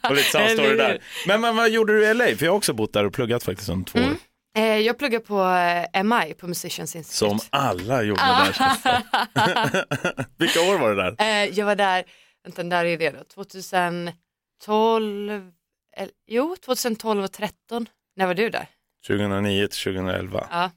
och 0.09 0.15
lite 0.15 0.31
samma 0.31 0.49
story 0.55 0.77
där. 0.77 1.03
Men, 1.27 1.41
men 1.41 1.57
vad 1.57 1.71
gjorde 1.71 1.93
du 1.93 2.07
i 2.07 2.15
LA? 2.15 2.25
För 2.25 2.45
jag 2.45 2.53
har 2.53 2.57
också 2.57 2.73
bott 2.73 2.93
där 2.93 3.05
och 3.05 3.13
pluggat 3.13 3.43
faktiskt 3.43 3.69
under 3.69 3.85
två 3.85 3.99
mm. 3.99 4.11
år. 4.11 4.17
Eh, 4.57 4.79
jag 4.79 4.99
pluggar 4.99 5.21
på 5.21 5.43
eh, 5.95 6.05
MI, 6.05 6.35
på 6.35 6.49
Musicians 6.49 6.97
Institute. 6.97 7.19
Som 7.19 7.39
alla 7.51 8.03
gjorde 8.03 8.21
där. 8.21 8.57
Vilka 10.39 10.61
år 10.61 10.79
var 10.79 10.89
du 10.89 10.95
där? 10.97 11.17
Eh, 11.19 11.45
jag 11.59 11.67
var 11.67 11.77
där, 11.77 12.05
vänta, 12.45 12.63
där 12.63 12.85
är 12.85 12.99
det 12.99 13.11
då, 13.11 13.25
2012, 13.25 15.51
jo 16.27 16.57
2012 16.65 17.25
och 17.25 17.33
2013. 17.33 17.87
När 18.17 18.27
var 18.27 18.35
du 18.35 18.51
där? 18.51 18.67
2009 19.07 19.67
till 19.67 19.95
2011. 19.95 20.47
Ja, 20.51 20.71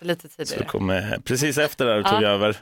lite 0.00 0.28
tidigare. 0.28 0.64
Så 0.64 0.66
kom, 0.70 1.02
precis 1.24 1.58
efter 1.58 1.86
där 1.86 2.02
tog 2.02 2.22
jag 2.22 2.30
över. 2.30 2.56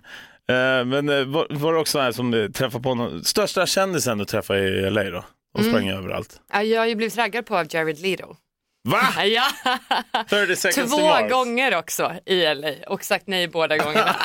Eh, 0.51 0.85
men 0.85 1.09
eh, 1.09 1.25
var, 1.25 1.47
var 1.51 1.73
det 1.73 1.79
också 1.79 2.01
här 2.01 2.13
som 2.13 2.35
eh, 2.35 2.49
träffade 2.49 2.83
på 2.83 2.95
någon, 2.95 3.25
största 3.25 3.67
kändisen 3.67 4.19
du 4.19 4.25
träffade 4.25 4.61
i 4.61 4.91
LA 4.91 5.05
då? 5.05 5.25
Och 5.55 5.61
mm. 5.61 5.73
sprang 5.73 5.89
överallt. 5.89 6.41
Ja, 6.53 6.63
jag 6.63 6.81
har 6.81 6.87
ju 6.87 6.95
blivit 6.95 7.17
raggad 7.17 7.47
på 7.47 7.57
av 7.57 7.67
Jared 7.71 7.99
Leto. 7.99 8.37
Va? 8.89 9.01
Ja. 9.25 9.49
30 10.31 10.57
seconds 10.57 10.93
Två 10.93 10.97
to 10.99 11.29
gånger 11.29 11.77
också 11.77 12.13
i 12.27 12.55
LA 12.55 12.73
och 12.87 13.05
sagt 13.05 13.27
nej 13.27 13.49
båda 13.49 13.77
gångerna. 13.77 14.17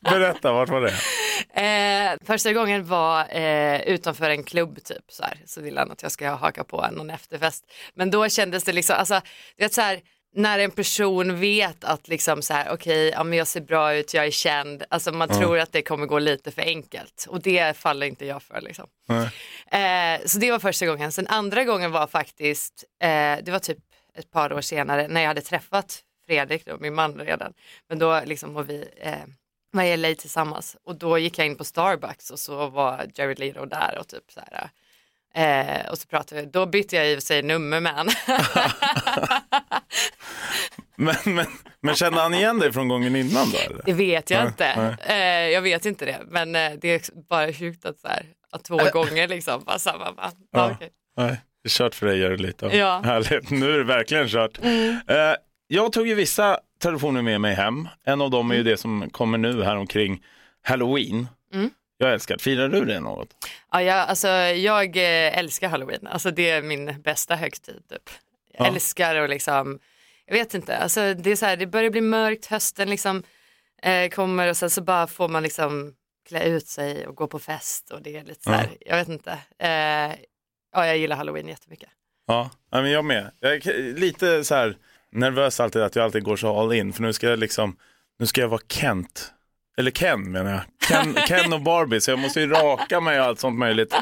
Berätta, 0.00 0.52
vart 0.52 0.68
var 0.68 0.80
det? 0.80 0.94
Eh, 1.54 2.16
första 2.26 2.52
gången 2.52 2.86
var 2.86 3.36
eh, 3.36 3.80
utanför 3.80 4.30
en 4.30 4.44
klubb 4.44 4.84
typ 4.84 5.04
så 5.08 5.22
här. 5.22 5.42
Så 5.46 5.60
ville 5.60 5.80
han 5.80 5.90
att 5.90 6.02
jag 6.02 6.12
ska 6.12 6.30
haka 6.30 6.64
på 6.64 6.86
någon 6.92 7.10
efterfest. 7.10 7.64
Men 7.94 8.10
då 8.10 8.28
kändes 8.28 8.64
det 8.64 8.72
liksom, 8.72 8.96
alltså, 8.98 9.20
vet, 9.56 9.74
så 9.74 9.80
här, 9.80 10.00
när 10.34 10.58
en 10.58 10.70
person 10.70 11.40
vet 11.40 11.84
att 11.84 12.08
liksom 12.08 12.42
så 12.42 12.54
här, 12.54 12.70
okej, 12.72 13.08
okay, 13.08 13.30
ja, 13.30 13.36
jag 13.36 13.46
ser 13.46 13.60
bra 13.60 13.94
ut, 13.94 14.14
jag 14.14 14.26
är 14.26 14.30
känd, 14.30 14.84
alltså 14.88 15.12
man 15.12 15.30
mm. 15.30 15.40
tror 15.40 15.58
att 15.58 15.72
det 15.72 15.82
kommer 15.82 16.06
gå 16.06 16.18
lite 16.18 16.50
för 16.50 16.62
enkelt 16.62 17.26
och 17.28 17.42
det 17.42 17.76
faller 17.76 18.06
inte 18.06 18.26
jag 18.26 18.42
för. 18.42 18.60
Liksom. 18.60 18.86
Eh, 19.70 20.26
så 20.26 20.38
det 20.38 20.50
var 20.50 20.58
första 20.58 20.86
gången. 20.86 21.12
Sen 21.12 21.26
andra 21.26 21.64
gången 21.64 21.90
var 21.90 22.06
faktiskt, 22.06 22.84
eh, 23.02 23.36
det 23.42 23.48
var 23.48 23.58
typ 23.58 23.78
ett 24.14 24.30
par 24.30 24.52
år 24.52 24.60
senare 24.60 25.08
när 25.08 25.20
jag 25.20 25.28
hade 25.28 25.40
träffat 25.40 26.02
Fredrik, 26.26 26.66
då, 26.66 26.76
min 26.80 26.94
man 26.94 27.14
redan, 27.14 27.52
men 27.88 27.98
då 27.98 28.22
liksom 28.24 28.54
var 28.54 28.62
vi 28.62 28.88
eh, 29.00 29.12
var 29.70 29.82
i 29.82 29.96
LA 29.96 30.14
tillsammans 30.14 30.76
och 30.84 30.98
då 30.98 31.18
gick 31.18 31.38
jag 31.38 31.46
in 31.46 31.56
på 31.56 31.64
Starbucks 31.64 32.30
och 32.30 32.38
så 32.38 32.66
var 32.66 33.06
Jared 33.14 33.38
Leto 33.38 33.64
där 33.64 33.98
och 34.00 34.08
typ 34.08 34.32
så 34.32 34.40
här 34.40 34.70
Eh, 35.34 35.90
och 35.90 35.98
så 35.98 36.08
pratade 36.08 36.40
vi, 36.40 36.46
då 36.46 36.66
bytte 36.66 36.96
jag 36.96 37.10
i 37.10 37.14
och 37.14 37.16
för 37.16 37.26
sig 37.26 37.42
nummer 37.42 37.80
med 37.80 37.94
honom. 37.94 38.14
men, 40.98 41.14
men, 41.24 41.46
men 41.80 41.94
kände 41.94 42.20
han 42.20 42.34
igen 42.34 42.58
dig 42.58 42.72
från 42.72 42.88
gången 42.88 43.16
innan 43.16 43.50
då? 43.50 43.58
Eller? 43.58 43.82
Det 43.84 43.92
vet 43.92 44.30
jag 44.30 44.38
nej, 44.38 44.48
inte. 44.48 44.96
Nej. 45.06 45.46
Eh, 45.46 45.52
jag 45.52 45.62
vet 45.62 45.86
inte 45.86 46.04
det, 46.04 46.18
men 46.26 46.54
eh, 46.54 46.72
det 46.80 46.88
är 46.88 47.28
bara 47.28 47.52
sjukt 47.52 47.84
att, 47.84 47.98
så 47.98 48.08
här, 48.08 48.22
att 48.52 48.64
två 48.64 48.80
äh. 48.80 48.90
gånger 48.92 49.28
liksom, 49.28 49.64
bara 49.64 49.78
samma. 49.78 50.12
Bara, 50.12 50.32
ja, 50.52 50.72
okay. 50.72 50.88
nej, 51.16 51.40
det 51.62 51.66
är 51.66 51.70
kört 51.70 51.94
för 51.94 52.06
dig, 52.06 52.18
det 52.18 52.36
lite. 52.36 52.66
Ja. 52.66 53.00
Härligt, 53.04 53.50
nu 53.50 53.74
är 53.74 53.78
det 53.78 53.84
verkligen 53.84 54.28
kört. 54.28 54.58
Mm. 54.62 54.96
Jag 55.66 55.92
tog 55.92 56.08
ju 56.08 56.14
vissa 56.14 56.58
traditioner 56.82 57.22
med 57.22 57.40
mig 57.40 57.54
hem. 57.54 57.88
En 58.04 58.20
av 58.20 58.30
dem 58.30 58.50
är 58.50 58.54
ju 58.54 58.60
mm. 58.60 58.70
det 58.70 58.76
som 58.76 59.10
kommer 59.10 59.38
nu 59.38 59.62
här 59.62 59.76
omkring 59.76 60.24
Halloween. 60.62 61.28
Mm. 61.54 61.70
Jag 61.98 62.12
älskar 62.12 62.38
Firar 62.38 62.68
du 62.68 62.84
det 62.84 63.00
något? 63.00 63.28
Ja, 63.72 63.82
jag, 63.82 64.08
alltså, 64.08 64.28
jag 64.28 64.96
älskar 64.96 65.68
halloween. 65.68 66.06
Alltså, 66.06 66.30
det 66.30 66.50
är 66.50 66.62
min 66.62 67.02
bästa 67.02 67.36
högtid. 67.36 67.82
Typ. 67.90 68.10
Jag 68.58 68.66
ja. 68.66 68.72
älskar 68.72 69.16
och 69.16 69.28
liksom, 69.28 69.78
jag 70.28 70.34
vet 70.34 70.54
inte, 70.54 70.78
alltså, 70.78 71.14
det, 71.14 71.30
är 71.30 71.36
så 71.36 71.46
här, 71.46 71.56
det 71.56 71.66
börjar 71.66 71.90
bli 71.90 72.00
mörkt, 72.00 72.46
hösten 72.46 72.90
liksom, 72.90 73.22
eh, 73.82 74.08
kommer 74.08 74.48
och 74.48 74.56
sen 74.56 74.70
så 74.70 74.82
bara 74.82 75.06
får 75.06 75.28
man 75.28 75.42
liksom 75.42 75.94
klä 76.28 76.44
ut 76.44 76.66
sig 76.66 77.06
och 77.06 77.16
gå 77.16 77.26
på 77.26 77.38
fest 77.38 77.90
och 77.90 78.02
det 78.02 78.16
är 78.16 78.24
lite 78.24 78.42
så 78.42 78.50
här, 78.50 78.68
ja. 78.70 78.76
jag 78.86 78.96
vet 78.96 79.08
inte. 79.08 79.30
Eh, 79.58 80.16
ja, 80.72 80.86
jag 80.86 80.98
gillar 80.98 81.16
halloween 81.16 81.48
jättemycket. 81.48 81.88
Ja, 82.26 82.50
men 82.70 82.90
jag 82.90 83.04
med. 83.04 83.30
Jag 83.40 83.52
är 83.52 83.98
lite 83.98 84.44
så 84.44 84.54
här 84.54 84.76
nervös 85.12 85.60
alltid 85.60 85.82
att 85.82 85.96
jag 85.96 86.04
alltid 86.04 86.22
går 86.22 86.36
så 86.36 86.60
all 86.60 86.72
in 86.72 86.92
för 86.92 87.02
nu 87.02 87.12
ska 87.12 87.28
jag 87.28 87.38
liksom, 87.38 87.76
nu 88.18 88.26
ska 88.26 88.40
jag 88.40 88.48
vara 88.48 88.60
Kent 88.68 89.32
eller 89.78 89.90
Ken 89.90 90.32
menar 90.32 90.50
jag. 90.50 90.62
Ken, 90.88 91.14
Ken 91.26 91.52
och 91.52 91.60
Barbie, 91.60 92.00
så 92.00 92.10
jag 92.10 92.18
måste 92.18 92.40
ju 92.40 92.46
raka 92.50 93.00
mig 93.00 93.20
och 93.20 93.26
allt 93.26 93.40
sånt 93.40 93.58
möjligt. 93.58 93.94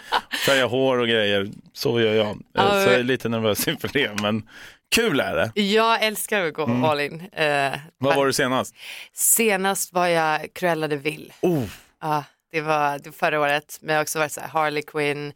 Färga 0.47 0.67
hår 0.67 0.99
och 0.99 1.09
grejer, 1.09 1.49
så 1.73 2.01
gör 2.01 2.15
jag. 2.15 2.43
Ja, 2.53 2.71
så 2.71 2.91
jag 2.91 2.95
är 2.95 3.03
lite 3.03 3.29
nervös 3.29 3.69
inför 3.69 3.91
det, 3.93 4.23
men 4.23 4.49
Kul 4.95 5.21
är 5.21 5.37
det. 5.37 5.63
Jag 5.63 6.03
älskar 6.05 6.47
att 6.47 6.55
gå 6.55 6.87
all 6.87 7.01
in. 7.01 7.21
Eh, 7.33 7.73
Vad 7.99 8.17
var 8.17 8.27
du 8.27 8.33
senast? 8.33 8.75
Senast 9.13 9.93
var 9.93 10.07
jag 10.07 10.55
Cruella 10.55 10.89
de 10.89 10.97
Vil. 10.97 11.33
Oh, 11.41 11.65
Ja, 12.01 12.25
det 12.53 12.61
var, 12.61 12.99
det 12.99 13.07
var 13.09 13.13
förra 13.13 13.41
året, 13.41 13.79
men 13.81 13.93
jag 13.93 13.99
har 13.99 14.03
också 14.03 14.19
varit 14.19 14.33
så 14.33 14.41
här 14.41 14.49
Harley 14.49 14.83
Quinn, 14.83 15.33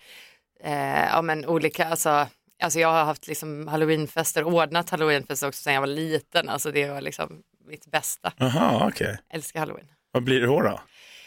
eh, 0.64 1.04
ja 1.04 1.22
men 1.22 1.46
olika, 1.46 1.86
alltså, 1.88 2.26
alltså 2.62 2.78
jag 2.80 2.88
har 2.88 3.04
haft 3.04 3.26
liksom 3.26 3.68
halloweenfester, 3.68 4.44
ordnat 4.44 4.90
halloweenfester 4.90 5.48
också 5.48 5.62
sedan 5.62 5.74
jag 5.74 5.80
var 5.80 5.86
liten, 5.86 6.48
alltså 6.48 6.70
det 6.70 6.88
var 6.88 7.00
liksom 7.00 7.42
mitt 7.68 7.86
bästa, 7.86 8.32
aha, 8.40 8.88
okej. 8.88 9.18
älskar 9.32 9.60
halloween. 9.60 9.86
Vad 10.12 10.24
blir 10.24 10.40
det 10.40 10.46
då? 10.46 10.60
då? 10.62 10.80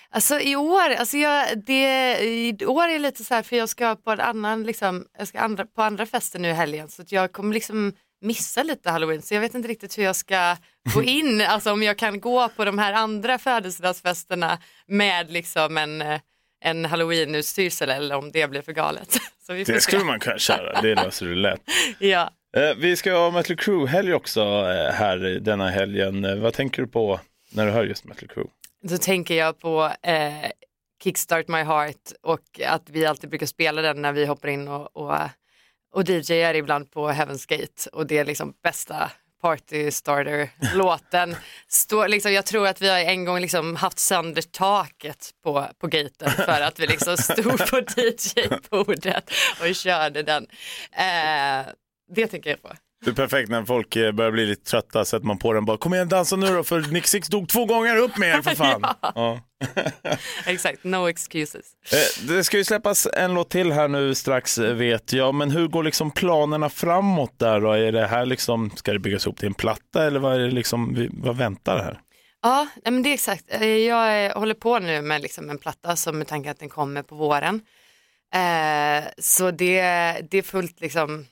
Alltså 0.10 0.39
i 0.39 0.56
år, 0.56 0.89
alltså 1.00 1.18
jag, 1.18 1.63
det, 1.65 2.18
i 2.24 2.65
år 2.65 2.88
är 2.88 3.00
lite 3.00 3.24
så 3.24 3.34
här 3.34 3.44
för 3.44 3.56
jag 3.56 3.70
ska 3.70 3.96
på 3.96 4.12
en 4.12 4.20
annan, 4.20 4.63
liksom, 4.63 5.06
jag 5.18 5.27
ska 5.27 5.39
andra, 5.39 5.65
på 5.65 5.82
andra 5.84 6.06
fester 6.06 6.39
nu 6.39 6.50
i 6.50 6.53
helgen 6.53 6.89
så 6.89 7.03
jag 7.08 7.32
kommer 7.32 7.53
liksom 7.53 7.94
missa 8.24 8.63
lite 8.63 8.92
halloween 8.92 9.22
så 9.22 9.34
jag 9.34 9.42
vet 9.42 9.56
inte 9.56 9.68
riktigt 9.68 9.98
hur 9.98 10.03
jag 10.03 10.15
ska 10.15 10.58
gå 10.94 11.03
in, 11.03 11.42
alltså 11.42 11.72
om 11.72 11.84
jag 11.84 11.98
kan 11.98 12.20
gå 12.20 12.50
på 12.50 12.65
de 12.65 12.77
här 12.77 12.94
andra 12.94 13.38
födelsedagsfesterna 13.38 14.58
med 14.88 15.32
liksom 15.32 15.77
en, 15.77 16.01
eh, 16.01 16.20
en 16.63 16.86
halloween-utstyrsel 16.86 17.89
eller 17.89 18.15
om 18.15 18.32
det 18.32 18.50
blir 18.50 18.62
för 18.62 18.72
galet. 18.72 19.18
Det 19.65 19.82
skulle 19.82 20.03
man 20.03 20.20
kunna 20.20 20.38
köra, 20.38 20.82
det 20.82 20.96
löser 20.96 21.25
du 21.25 21.36
lätt. 21.36 21.62
Ja. 22.00 22.30
Eh, 22.58 22.75
vi 22.77 22.96
ska 22.96 23.13
ha 23.13 23.32
Mötley 23.32 23.58
Crüe-helg 23.58 24.13
också 24.13 24.42
eh, 24.42 24.94
här 24.94 25.18
denna 25.18 25.70
helgen. 25.70 26.42
Vad 26.42 26.53
tänker 26.53 26.82
du 26.82 26.88
på 26.88 27.20
när 27.51 27.65
du 27.65 27.72
hör 27.72 27.84
just 27.84 28.06
Mötley 28.06 28.27
Crüe? 28.27 28.48
Då 28.84 28.98
tänker 28.98 29.36
jag 29.36 29.60
på 29.60 29.92
eh, 30.03 30.51
Kickstart 31.03 31.48
My 31.48 31.58
Heart 31.58 32.12
och 32.22 32.62
att 32.68 32.89
vi 32.89 33.06
alltid 33.06 33.30
brukar 33.30 33.46
spela 33.46 33.82
den 33.82 34.01
när 34.01 34.12
vi 34.12 34.25
hoppar 34.25 34.48
in 34.48 34.68
och, 34.68 34.98
och, 34.98 35.18
och 35.93 36.09
DJar 36.09 36.53
ibland 36.53 36.91
på 36.91 37.09
Heaven's 37.09 37.47
Gate 37.47 37.89
och 37.91 38.07
det 38.07 38.17
är 38.17 38.25
liksom 38.25 38.53
bästa 38.63 39.12
party 39.41 39.91
starter-låten. 39.91 41.35
Står 41.67 42.07
Liksom, 42.07 42.33
jag 42.33 42.45
tror 42.45 42.67
att 42.67 42.81
vi 42.81 42.89
har 42.89 43.00
en 43.00 43.25
gång 43.25 43.39
liksom 43.39 43.75
haft 43.75 44.00
sönder 44.00 44.41
taket 44.41 45.31
på, 45.43 45.67
på 45.77 45.88
gaten 45.88 46.29
för 46.29 46.62
att 46.62 46.79
vi 46.79 46.88
liksom 46.88 47.17
stod 47.17 47.69
på 47.69 47.77
DJ-bordet 47.77 49.31
och 49.62 49.75
körde 49.75 50.23
den. 50.23 50.47
Eh, 50.91 51.65
det 52.15 52.27
tänker 52.27 52.50
jag 52.50 52.62
på. 52.62 52.69
Det 53.05 53.10
är 53.12 53.15
perfekt 53.15 53.50
när 53.50 53.63
folk 53.65 53.95
eh, 53.95 54.12
börjar 54.12 54.31
bli 54.31 54.45
lite 54.45 54.69
trötta, 54.72 55.05
sätter 55.05 55.25
man 55.25 55.38
på 55.38 55.53
den 55.53 55.65
bara 55.65 55.77
kom 55.77 55.93
igen 55.93 56.10
dansa 56.10 56.36
nu 56.36 56.48
då 56.48 56.63
för 56.63 56.81
Nick 56.81 57.07
Six 57.07 57.27
dog 57.27 57.50
två 57.50 57.65
gånger, 57.65 57.98
upp 57.98 58.17
med 58.17 58.29
er 58.38 58.41
för 58.41 58.55
fan. 58.55 58.83
ja. 59.15 59.39
Exakt, 60.45 60.83
no 60.83 61.10
excuses. 61.10 61.65
Eh, 61.91 62.27
Det 62.27 62.43
ska 62.43 62.57
ju 62.57 62.63
släppas 62.63 63.07
en 63.13 63.33
låt 63.33 63.50
till 63.50 63.72
här 63.72 63.88
nu 63.88 64.15
strax 64.15 64.57
eh, 64.57 64.74
vet 64.74 65.13
jag, 65.13 65.36
men 65.36 65.51
hur 65.51 65.67
går 65.67 65.83
liksom 65.83 66.12
planerna 66.12 66.69
framåt 66.69 67.39
där 67.39 67.62
då? 67.62 67.72
Är 67.72 67.91
det 67.91 68.07
här 68.07 68.25
liksom, 68.25 68.72
ska 68.75 68.93
det 68.93 69.00
byggas 69.00 69.25
ihop 69.25 69.38
till 69.38 69.48
en 69.48 69.53
platta 69.53 70.03
eller 70.05 70.19
vad 70.19 70.36
är 70.36 70.39
det 70.39 70.51
liksom, 70.51 71.10
vad 71.13 71.38
väntar 71.38 71.77
här? 71.77 72.00
Ja, 72.41 72.67
men 72.83 73.03
det 73.03 73.10
är 73.10 73.13
exakt. 73.13 73.43
Jag 73.88 74.29
håller 74.36 74.53
på 74.53 74.79
nu 74.79 75.01
med 75.01 75.22
liksom 75.22 75.50
en 75.50 75.57
platta 75.57 75.95
som 75.95 76.17
med 76.17 76.27
tanke 76.27 76.51
att 76.51 76.60
den 76.60 76.69
kommer 76.69 77.03
på 77.03 77.15
våren. 77.15 77.62
Eh, 78.36 79.03
så 79.17 79.51
det, 79.51 79.81
det 80.31 80.38
är 80.38 80.41
fullt 80.41 80.81
liksom 80.81 81.25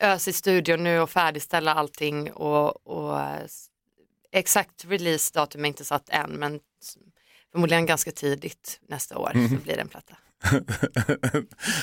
ös 0.00 0.28
i 0.28 0.32
studion 0.32 0.84
nu 0.84 1.00
och 1.00 1.10
färdigställa 1.10 1.74
allting 1.74 2.32
och, 2.32 2.86
och 2.86 3.20
exakt 4.32 4.84
releasedatum 4.84 5.64
är 5.64 5.68
inte 5.68 5.84
satt 5.84 6.08
än 6.08 6.30
men 6.30 6.60
förmodligen 7.52 7.86
ganska 7.86 8.10
tidigt 8.10 8.80
nästa 8.88 9.18
år 9.18 9.48
så 9.48 9.54
blir 9.54 9.74
det 9.74 9.80
en 9.80 9.88
platta. 9.88 10.16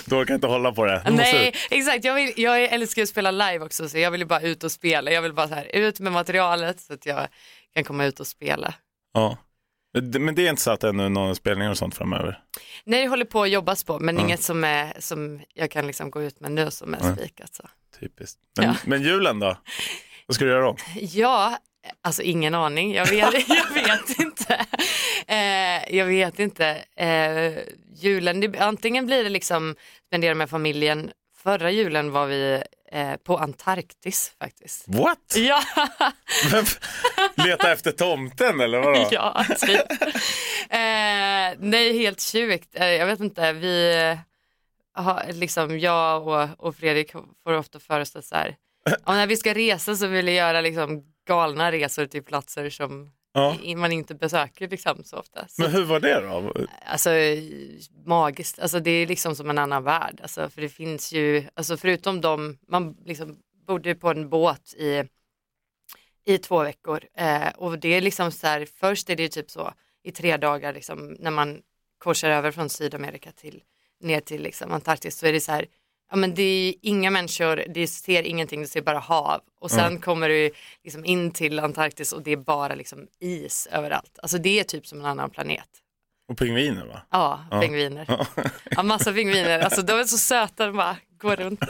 du 0.06 0.16
orkar 0.16 0.36
inte 0.36 0.48
hålla 0.48 0.72
på 0.72 0.86
det? 0.86 1.02
Du 1.06 1.12
Nej, 1.12 1.54
exakt. 1.70 2.06
Jag, 2.06 2.16
vill, 2.16 2.34
jag 2.38 2.64
älskar 2.64 3.02
att 3.02 3.10
spela 3.10 3.32
live 3.32 3.60
också 3.60 3.90
så 3.90 3.98
jag 3.98 4.12
vill 4.12 4.22
ju 4.22 4.28
bara 4.28 4.42
ut 4.42 4.64
och 4.64 4.72
spela. 4.72 5.12
Jag 5.12 5.22
vill 5.22 5.34
bara 5.34 5.48
så 5.48 5.54
här, 5.54 5.76
ut 5.76 6.00
med 6.00 6.12
materialet 6.12 6.82
så 6.82 6.94
att 6.94 7.06
jag 7.06 7.28
kan 7.74 7.84
komma 7.84 8.06
ut 8.06 8.20
och 8.20 8.28
spela. 8.28 8.74
Ja. 9.14 9.38
Det- 9.94 10.20
Men 10.20 10.36
det 10.36 10.46
är 10.46 10.50
inte 10.50 10.62
så 10.62 10.72
att 10.72 10.84
ännu 10.84 11.10
någon 11.10 11.36
spelningar 11.36 11.72
och 11.72 11.78
sånt 11.78 11.96
framöver? 11.96 12.40
Nej, 12.84 13.02
det 13.02 13.08
håller 13.08 13.26
på 13.26 13.42
att 13.44 13.50
jobbas 13.50 13.84
på, 13.84 14.00
men 14.00 14.16
Ja. 14.18 14.22
inget 14.24 14.42
som, 14.42 14.64
är, 14.64 14.94
som 15.00 15.42
jag 15.54 15.72
kan 15.72 15.88
liksom 15.88 16.12
gå 16.12 16.22
ut 16.24 16.40
med 16.40 16.52
nu 16.52 16.72
som 16.72 16.94
är 16.94 17.00
Nej. 17.02 17.16
spikat. 17.18 17.56
Så. 17.56 17.64
Typiskt. 18.00 18.40
Men, 18.58 18.66
Ja. 18.68 18.76
men 18.86 19.02
julen 19.04 19.40
då? 19.40 19.58
Vad 20.26 20.36
ska 20.36 20.46
du 20.46 20.52
göra 20.52 20.62
då? 20.66 20.76
Ja, 20.96 21.58
alltså 22.02 22.22
ingen 22.22 22.56
aning. 22.56 22.94
Jag 22.94 23.06
vet, 23.06 23.34
jag 23.50 23.74
vet 23.74 24.20
inte. 24.20 24.66
Eh, 25.28 25.96
jag 25.98 26.06
vet 26.06 26.40
inte. 26.40 26.68
Eh, 26.96 27.54
julen, 27.96 28.40
det, 28.40 28.58
antingen 28.60 29.06
blir 29.06 29.24
det 29.24 29.30
liksom 29.30 29.76
spendera 30.08 30.36
med 30.36 30.50
familjen. 30.50 31.12
Förra 31.44 31.72
julen 31.72 32.12
var 32.12 32.26
vi 32.26 32.64
eh, 32.94 33.16
på 33.16 33.38
Antarktis 33.38 34.32
faktiskt. 34.40 34.86
What? 34.88 35.18
Ja, 35.36 35.64
Leta 37.36 37.72
efter 37.72 37.92
tomten 37.92 38.60
eller 38.60 38.80
vadå? 38.80 39.08
ja 39.12 39.46
typ. 39.60 39.92
eh, 40.70 41.58
nej, 41.60 41.98
helt 41.98 42.22
sjukt. 42.22 42.70
Eh, 42.74 42.88
jag 42.88 43.06
vet 43.06 43.20
inte, 43.20 43.54
vi 43.54 44.18
har, 44.94 45.24
liksom 45.34 45.80
jag 45.80 46.28
och, 46.28 46.50
och 46.68 46.76
Fredrik 46.76 47.12
får 47.44 47.54
ofta 47.54 47.80
föreställa 47.80 48.24
så 48.24 48.36
här, 48.36 48.56
ja, 49.06 49.14
när 49.14 49.28
vi 49.28 49.38
ska 49.38 49.54
resa 49.54 49.96
så 49.96 50.08
vill 50.08 50.28
jag 50.28 50.36
göra 50.36 50.62
liksom 50.62 51.04
galna 51.28 51.72
resor 51.72 52.06
till 52.06 52.24
platser 52.24 52.70
som 52.70 53.12
Ja. 53.34 53.58
man 53.78 53.92
inte 53.92 54.16
besöker 54.16 54.68
liksom 54.68 55.04
så 55.04 55.18
ofta. 55.18 55.48
Så, 55.48 55.62
Men 55.62 55.72
hur 55.72 55.84
var 55.84 56.00
det 56.00 56.22
då? 56.22 56.54
Alltså 56.86 57.10
magiskt, 58.06 58.60
alltså 58.60 58.80
det 58.80 58.92
är 58.92 59.08
liksom 59.08 59.36
som 59.36 59.50
en 59.50 59.58
annan 59.58 59.84
värld. 59.84 60.20
Alltså, 60.22 60.50
för 60.50 60.62
det 60.62 60.70
finns 60.70 61.14
ju, 61.14 61.44
alltså 61.54 61.78
förutom 61.78 62.22
de, 62.22 62.58
man 62.68 62.98
liksom 63.06 63.38
bodde 63.68 63.96
på 63.96 64.10
en 64.10 64.30
båt 64.30 64.74
i, 64.74 65.04
i 66.26 66.38
två 66.38 66.64
veckor 66.64 67.04
eh, 67.18 67.50
och 67.58 67.80
det 67.80 67.90
är 67.90 68.02
liksom 68.02 68.32
så 68.32 68.48
här, 68.48 68.68
först 68.80 69.10
är 69.10 69.16
det 69.16 69.30
typ 69.30 69.50
så 69.50 69.74
i 70.04 70.12
tre 70.12 70.38
dagar 70.38 70.74
liksom 70.74 71.16
när 71.20 71.32
man 71.32 71.62
korsar 71.98 72.30
över 72.30 72.52
från 72.52 72.70
Sydamerika 72.70 73.32
till 73.32 73.64
ner 74.00 74.20
till 74.20 74.42
liksom 74.42 74.72
Antarktis 74.72 75.18
så 75.18 75.26
är 75.26 75.34
det 75.34 75.42
så 75.42 75.52
här, 75.52 75.66
ja 76.14 76.18
men 76.18 76.36
det 76.36 76.44
är 76.44 76.74
inga 76.82 77.12
människor, 77.12 77.64
det 77.74 77.88
ser 77.88 78.24
ingenting, 78.24 78.62
det 78.62 78.68
ser 78.68 78.82
bara 78.82 79.00
hav 79.00 79.42
och 79.60 79.72
sen 79.72 80.00
kommer 80.00 80.30
du 80.30 80.52
liksom 80.84 81.06
in 81.06 81.32
till 81.32 81.60
Antarktis 81.60 82.14
och 82.14 82.22
det 82.22 82.32
är 82.32 82.38
bara 82.38 82.76
liksom 82.76 83.08
is 83.20 83.68
överallt. 83.72 84.20
Alltså 84.22 84.38
det 84.38 84.60
är 84.60 84.64
typ 84.64 84.88
som 84.88 85.00
en 85.00 85.06
annan 85.06 85.30
planet. 85.30 85.68
Och 86.30 86.38
pingviner 86.38 86.86
va? 86.86 87.02
Ja, 87.12 87.46
pingviner. 87.62 88.28
Ja, 88.64 88.84
massa 88.84 89.14
pingviner. 89.14 89.60
Alltså 89.60 89.82
de 89.82 90.00
är 90.00 90.04
så 90.04 90.18
söta, 90.18 90.66
de 90.66 90.78
bara 90.78 90.98
går 91.18 91.36
runt. 91.36 91.62
eh, 91.62 91.68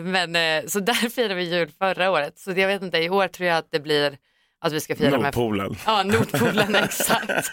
men 0.02 0.36
eh, 0.36 0.66
så 0.68 0.80
där 0.80 1.10
firade 1.10 1.34
vi 1.34 1.54
jul 1.54 1.70
förra 1.78 2.10
året. 2.10 2.38
Så 2.38 2.50
jag 2.50 2.68
vet 2.68 2.82
inte, 2.82 2.98
i 2.98 3.10
år 3.10 3.28
tror 3.28 3.48
jag 3.48 3.58
att 3.58 3.70
det 3.70 3.80
blir 3.80 4.18
att 4.60 4.72
vi 4.72 4.80
ska 4.80 4.96
fira 4.96 5.10
med 5.10 5.20
Nordpolen. 5.20 5.76
Ja, 5.86 6.02
Nordpolen 6.02 6.74
exakt. 6.84 7.50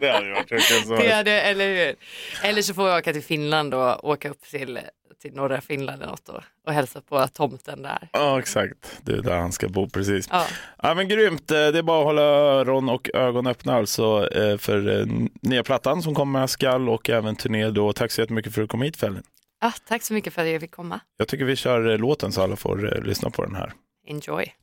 Det 0.00 0.10
hade 0.10 0.30
varit. 0.30 0.48
Det 0.88 1.22
det, 1.22 1.40
eller 1.40 1.66
hur? 1.86 1.94
Eller 2.42 2.62
så 2.62 2.74
får 2.74 2.84
vi 2.84 2.98
åka 2.98 3.12
till 3.12 3.22
Finland 3.22 3.74
och 3.74 4.04
åka 4.08 4.30
upp 4.30 4.42
till, 4.42 4.78
till 5.22 5.32
norra 5.34 5.60
Finland 5.60 6.02
eller 6.02 6.10
något 6.10 6.28
och, 6.28 6.42
och 6.66 6.72
hälsa 6.72 7.00
på 7.00 7.26
tomten 7.28 7.82
där. 7.82 8.08
Ja, 8.12 8.38
exakt. 8.38 9.00
Det 9.02 9.12
är 9.12 9.22
där 9.22 9.36
han 9.36 9.52
ska 9.52 9.68
bo 9.68 9.88
precis. 9.88 10.28
Ja. 10.30 10.46
Ja, 10.82 10.94
men 10.94 11.08
grymt. 11.08 11.50
Eh, 11.50 11.56
Det 11.56 11.78
är 11.78 11.82
bara 11.82 11.98
att 11.98 12.04
hålla 12.04 12.22
öron 12.22 12.88
och 12.88 13.10
ögon 13.14 13.46
öppna 13.46 13.74
alltså 13.74 14.28
eh, 14.32 14.58
för 14.58 15.00
eh, 15.00 15.06
nya 15.42 15.62
plattan 15.62 16.02
som 16.02 16.14
kommer 16.14 16.40
med 16.40 16.50
skall 16.50 16.88
och 16.88 17.10
även 17.10 17.36
turné 17.36 17.70
då. 17.70 17.92
Tack 17.92 18.10
så 18.10 18.20
jättemycket 18.20 18.54
för 18.54 18.62
att 18.62 18.68
du 18.68 18.70
kom 18.70 18.82
hit 18.82 18.96
Fällen. 18.96 19.22
Ah, 19.60 19.72
tack 19.88 20.02
så 20.02 20.14
mycket 20.14 20.32
för 20.32 20.42
att 20.42 20.48
jag 20.48 20.60
fick 20.60 20.70
komma. 20.70 21.00
Jag 21.18 21.28
tycker 21.28 21.44
vi 21.44 21.56
kör 21.56 21.98
låten 21.98 22.32
så 22.32 22.42
alla 22.42 22.56
får 22.56 23.00
lyssna 23.04 23.30
på 23.30 23.44
den 23.44 23.54
här. 23.54 23.72
Enjoy. 24.06 24.54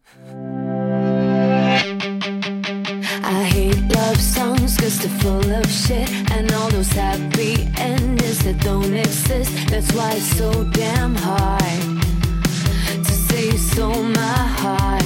Love 3.95 4.19
songs 4.19 4.77
cause 4.77 4.99
they're 4.99 5.19
full 5.19 5.51
of 5.51 5.65
shit. 5.69 6.09
And 6.31 6.51
all 6.53 6.69
those 6.69 6.91
happy 6.91 7.67
endings 7.77 8.39
that 8.43 8.59
don't 8.61 8.93
exist 8.93 9.51
That's 9.69 9.91
why 9.93 10.13
it's 10.13 10.37
so 10.37 10.51
damn 10.71 11.15
hard 11.15 11.83
To 13.05 13.11
say 13.11 13.51
stole 13.51 14.03
my 14.03 14.41
heart. 14.61 15.03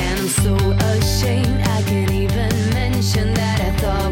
And 0.00 0.20
I'm 0.20 0.28
so 0.28 0.54
ashamed 0.94 1.60
I 1.76 1.82
can't 1.82 2.10
even 2.10 2.50
mention 2.74 3.34
that 3.34 3.60
I 3.60 3.70
thought 3.80 4.11